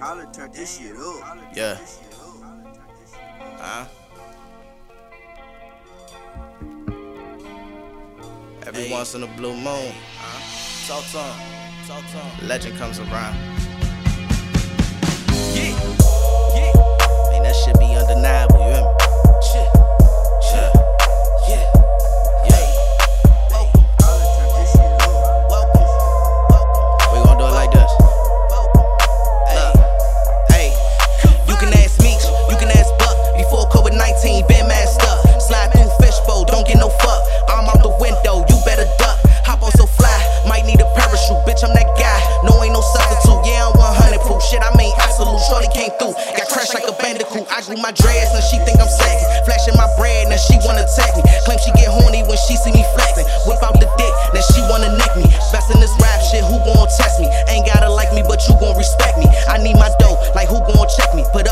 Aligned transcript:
Holla, 0.00 0.26
turn 0.32 0.50
this 0.52 0.78
shit 0.78 0.96
up. 0.96 1.38
Yeah. 1.54 1.76
Huh? 3.58 3.84
Every 8.66 8.84
Hey. 8.84 8.92
once 8.92 9.14
in 9.14 9.22
a 9.22 9.26
blue 9.36 9.54
moon, 9.54 9.92
Huh? 10.18 10.40
Talk 10.88 11.04
to 11.12 11.18
him. 11.18 11.86
Talk 11.86 12.04
to 12.12 12.18
him. 12.18 12.48
legend 12.48 12.78
comes 12.78 12.98
around. 12.98 13.36
Yeah. 15.54 16.19
19, 34.22 34.44
been 34.48 34.68
masked 34.68 35.02
up. 35.08 35.24
Slide 35.40 35.72
through 35.72 35.88
fishbowl, 36.00 36.44
don't 36.44 36.66
get 36.66 36.76
no 36.76 36.88
fuck. 37.00 37.20
I'm 37.48 37.64
out 37.68 37.80
the 37.80 37.92
window, 38.00 38.44
you 38.48 38.56
better 38.68 38.84
duck. 39.00 39.16
Hop 39.48 39.64
on 39.64 39.72
so 39.72 39.86
fly, 39.86 40.12
might 40.44 40.68
need 40.68 40.80
a 40.80 40.88
parachute. 40.92 41.40
Bitch, 41.48 41.64
I'm 41.64 41.72
that 41.72 41.88
guy, 41.96 42.20
no 42.44 42.52
ain't 42.60 42.76
no 42.76 42.84
substitute. 42.84 43.40
Yeah, 43.48 43.72
I'm 43.72 43.76
100 43.80 44.20
proof. 44.28 44.44
Shit, 44.44 44.60
I 44.60 44.68
mean 44.76 44.92
absolute. 45.00 45.40
Shorty 45.48 45.72
came 45.72 45.92
through, 45.96 46.12
got 46.36 46.52
crashed 46.52 46.76
like 46.76 46.84
a 46.84 46.92
bandicoot. 47.00 47.48
I 47.48 47.64
grew 47.64 47.80
my 47.80 47.92
dreads 47.96 48.32
and 48.36 48.44
she 48.44 48.60
think 48.68 48.76
I'm 48.76 48.92
sexy. 48.92 49.24
Flashing 49.48 49.76
my 49.80 49.88
bread 49.96 50.28
and 50.28 50.36
she 50.36 50.60
wanna 50.68 50.84
attack 50.84 51.16
me. 51.16 51.24
Claim 51.48 51.58
she 51.64 51.72
get 51.72 51.88
horny 51.88 52.20
when 52.28 52.36
she 52.44 52.60
see 52.60 52.72
me 52.76 52.84
flexing. 52.92 53.24
Whip 53.48 53.64
out 53.64 53.80
the 53.80 53.88
dick, 53.96 54.14
then 54.36 54.44
she 54.52 54.60
wanna 54.68 54.92
neck 55.00 55.16
me. 55.16 55.24
Best 55.48 55.72
in 55.72 55.80
this 55.80 55.92
rap 55.96 56.20
shit, 56.28 56.44
who 56.44 56.60
gon' 56.62 56.86
test 56.92 57.18
me? 57.18 57.26
Ain't 57.48 57.64
gotta 57.66 57.88
like 57.88 58.12
me, 58.12 58.20
but 58.20 58.44
you 58.46 58.54
gon' 58.60 58.76
respect 58.76 59.16
me. 59.16 59.26
I 59.48 59.58
need 59.58 59.80
my 59.80 59.88
dough, 59.96 60.20
like 60.36 60.52
who 60.52 60.60
gon' 60.68 60.86
check 60.94 61.10
me? 61.16 61.24
Put 61.32 61.49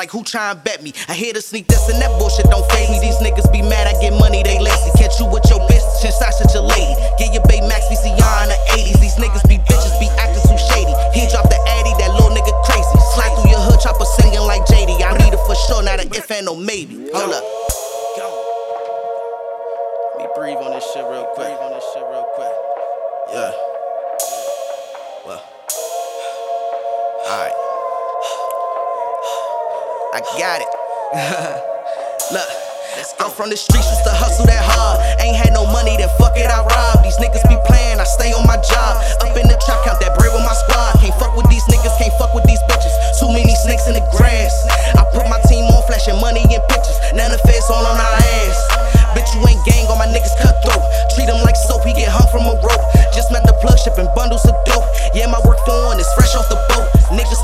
like 0.00 0.08
who 0.08 0.24
tryin' 0.24 0.56
bet 0.64 0.80
me? 0.80 0.96
I 1.12 1.14
hear 1.14 1.36
the 1.36 1.44
sneak 1.44 1.68
this 1.68 1.84
and 1.92 2.00
that 2.00 2.08
bullshit 2.16 2.48
don't 2.48 2.64
phase 2.72 2.88
me. 2.88 3.04
These 3.04 3.20
niggas 3.20 3.52
be 3.52 3.60
mad, 3.60 3.84
I 3.84 3.92
get 4.00 4.16
money, 4.16 4.40
they 4.40 4.56
lazy. 4.56 4.88
Catch 4.96 5.20
you 5.20 5.28
with 5.28 5.44
your 5.52 5.60
bitch, 5.68 5.84
since 6.00 6.16
I 6.24 6.32
a 6.56 6.62
lady. 6.64 6.96
Get 7.20 7.36
your 7.36 7.44
Bay 7.44 7.60
Max 7.60 7.84
VCR 7.92 8.08
in 8.08 8.48
the 8.48 8.56
80s. 8.80 8.96
These 8.96 9.20
niggas 9.20 9.44
be 9.44 9.60
bitches, 9.68 9.92
be 10.00 10.08
acting 10.16 10.40
too 10.48 10.56
shady. 10.72 10.96
He 11.12 11.28
dropped 11.28 11.52
the 11.52 11.60
Addy, 11.76 11.92
that 12.00 12.16
little 12.16 12.32
nigga 12.32 12.48
crazy. 12.64 12.96
Slide 13.12 13.28
through 13.36 13.52
your 13.52 13.60
hood, 13.60 13.76
chopper 13.84 14.08
singing 14.16 14.40
like 14.48 14.64
JD. 14.72 15.04
I 15.04 15.12
need 15.20 15.36
it 15.36 15.42
for 15.44 15.54
sure, 15.68 15.84
not 15.84 16.00
an 16.00 16.08
if 16.08 16.32
and 16.32 16.48
no 16.48 16.56
maybe. 16.56 16.96
Hold 17.12 17.36
up. 17.36 17.44
Let 20.16 20.24
me 20.24 20.32
breathe 20.32 20.64
on 20.64 20.72
this 20.72 20.88
shit 20.96 21.04
real 21.04 21.28
quick. 21.36 21.44
Breathe 21.44 21.60
on 21.60 21.76
this 21.76 21.84
shit 21.92 22.08
real 22.08 22.24
quick. 22.40 22.69
I 30.10 30.20
got 30.42 30.58
it. 30.58 30.70
Look. 32.34 32.50
I'm 33.22 33.30
from 33.30 33.48
the 33.48 33.56
streets, 33.56 33.86
used 33.86 34.02
to 34.02 34.10
hustle 34.10 34.50
that 34.50 34.58
hard. 34.58 34.98
Ain't 35.22 35.38
had 35.38 35.54
no 35.54 35.62
money, 35.70 35.94
then 35.94 36.10
fuck 36.18 36.34
it, 36.34 36.50
I 36.50 36.58
rob. 36.66 37.06
These 37.06 37.14
niggas 37.22 37.46
be 37.46 37.54
playing, 37.70 38.02
I 38.02 38.06
stay 38.18 38.34
on 38.34 38.42
my 38.50 38.58
job. 38.58 38.98
Up 39.22 39.30
in 39.38 39.46
the 39.46 39.54
trap, 39.62 39.86
count 39.86 40.02
that 40.02 40.18
bread 40.18 40.34
with 40.34 40.42
my 40.42 40.56
squad. 40.66 40.98
Can't 40.98 41.14
fuck 41.14 41.38
with 41.38 41.46
these 41.46 41.62
niggas, 41.70 41.94
can't 42.02 42.10
fuck 42.18 42.34
with 42.34 42.42
these 42.50 42.58
bitches. 42.66 42.90
Too 43.22 43.30
many 43.30 43.54
snakes 43.62 43.86
in 43.86 43.94
the 43.94 44.02
grass. 44.10 44.52
I 44.98 45.06
put 45.14 45.30
my 45.30 45.38
team 45.46 45.70
on, 45.70 45.78
flashing 45.86 46.18
money 46.18 46.42
in 46.42 46.60
pictures. 46.66 46.98
Now 47.14 47.30
the 47.30 47.38
face 47.46 47.70
on 47.70 47.86
on 47.86 47.94
our 47.94 48.16
ass. 48.42 48.58
Bitch, 49.14 49.30
you 49.38 49.40
ain't 49.46 49.62
gang, 49.62 49.86
all 49.86 49.94
my 49.94 50.10
niggas 50.10 50.34
cutthroat. 50.42 50.82
Treat 51.14 51.30
him 51.30 51.38
like 51.46 51.54
soap, 51.54 51.86
he 51.86 51.94
get 51.94 52.10
hung 52.10 52.26
from 52.34 52.50
a 52.50 52.58
rope. 52.58 52.84
Just 53.14 53.30
met 53.30 53.46
the 53.46 53.54
plug, 53.62 53.78
shipping 53.78 54.10
bundles 54.18 54.42
of 54.42 54.58
dope. 54.66 54.86
Yeah, 55.14 55.30
my 55.30 55.38
work 55.46 55.62
phone 55.62 56.02
is 56.02 56.10
fresh 56.18 56.34
off 56.34 56.50
the 56.50 56.58
boat. 56.74 56.90
Niggas 57.14 57.38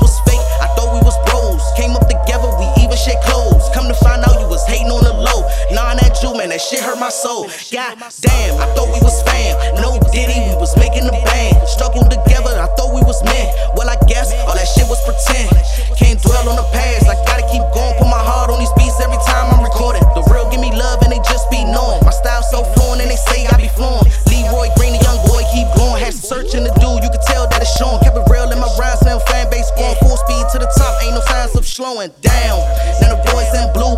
that 6.57 6.65
shit 6.65 6.81
hurt 6.81 6.97
my 6.97 7.13
soul. 7.13 7.45
God 7.69 8.01
damn, 8.25 8.57
I 8.57 8.65
thought 8.73 8.89
we 8.89 8.97
was 9.05 9.21
fam. 9.29 9.53
No 9.77 10.01
Diddy, 10.09 10.41
we 10.49 10.57
was 10.57 10.73
making 10.73 11.05
the 11.05 11.13
band. 11.13 11.53
Struggled 11.69 12.09
together, 12.09 12.49
I 12.57 12.65
thought 12.73 12.97
we 12.97 13.05
was 13.05 13.21
men. 13.29 13.45
Well, 13.77 13.85
I 13.85 13.93
guess 14.09 14.33
all 14.49 14.57
that 14.57 14.65
shit 14.65 14.89
was 14.89 14.97
pretend. 15.05 15.53
Can't 15.93 16.17
dwell 16.17 16.49
on 16.49 16.57
the 16.57 16.65
past, 16.73 17.05
I 17.05 17.13
gotta 17.29 17.45
keep 17.53 17.61
going. 17.77 17.93
Put 18.01 18.09
my 18.09 18.17
heart 18.17 18.49
on 18.49 18.57
these 18.57 18.73
beats 18.73 18.97
every 18.97 19.21
time 19.29 19.53
I'm 19.53 19.61
recording. 19.61 20.01
The 20.17 20.25
real 20.33 20.49
give 20.49 20.57
me 20.57 20.73
love 20.73 20.97
and 21.05 21.13
they 21.13 21.21
just 21.29 21.45
be 21.53 21.61
knowing. 21.61 22.01
My 22.01 22.09
style 22.09 22.41
so 22.41 22.65
flowing 22.73 23.05
and 23.05 23.09
they 23.13 23.21
say 23.21 23.45
I 23.45 23.53
be 23.61 23.69
flowing. 23.77 24.09
Leroy 24.25 24.73
Green, 24.81 24.97
the 24.97 25.01
young 25.05 25.21
boy, 25.29 25.45
keep 25.53 25.69
going. 25.77 26.01
Had 26.01 26.17
searching 26.17 26.65
to 26.65 26.73
do, 26.81 26.89
you 27.05 27.09
can 27.13 27.21
tell 27.29 27.45
that 27.45 27.61
it's 27.61 27.69
showing. 27.77 28.01
Kept 28.01 28.17
it 28.17 28.25
real 28.33 28.49
in 28.49 28.57
my 28.57 28.71
rhymes, 28.81 29.05
now 29.05 29.21
fan 29.29 29.45
base 29.53 29.69
going 29.77 29.93
full 30.01 30.17
speed 30.25 30.41
to 30.53 30.57
the 30.57 30.69
top. 30.73 30.89
Ain't 31.05 31.13
no 31.13 31.21
signs 31.29 31.53
of 31.53 31.69
slowing 31.69 32.09
down. 32.25 32.57
Now 32.97 33.13
the 33.13 33.21
boys 33.29 33.51
in 33.53 33.69
blue 33.77 33.93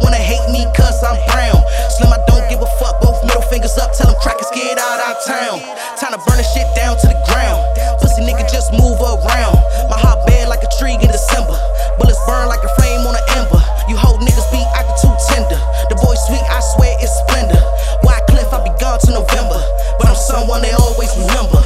Time 6.00 6.14
to 6.16 6.22
burn 6.26 6.38
the 6.38 6.48
shit 6.56 6.68
down 6.76 6.98
to 6.98 7.08
the 7.08 7.20
ground. 7.28 7.62
Pussy 8.00 8.24
nigga 8.24 8.48
just 8.50 8.72
move 8.72 8.98
around. 9.00 9.56
My 9.92 10.00
heart 10.00 10.26
bad 10.26 10.48
like 10.50 10.64
a 10.64 10.72
tree 10.80 10.96
in 10.96 11.10
December. 11.12 11.58
Bullets 12.00 12.20
burn 12.26 12.48
like 12.48 12.64
a 12.64 12.72
flame 12.80 13.06
on 13.06 13.16
an 13.16 13.26
ember. 13.36 13.62
You 13.90 13.98
hold 13.98 14.22
niggas 14.22 14.48
be 14.52 14.62
acting 14.74 14.98
too 15.04 15.16
tender. 15.30 15.60
The 15.92 15.96
boy 16.00 16.16
sweet, 16.28 16.46
I 16.48 16.60
swear 16.74 16.96
it's 17.04 17.14
splendor. 17.26 17.62
Why 18.08 18.20
Cliff, 18.32 18.50
I 18.54 18.64
be 18.64 18.72
gone 18.80 19.00
to 19.06 19.12
November. 19.12 19.60
But 20.00 20.10
I'm 20.10 20.16
someone 20.16 20.62
they 20.62 20.74
always 20.74 21.12
remember. 21.18 21.62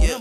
Yeah. 0.00 0.16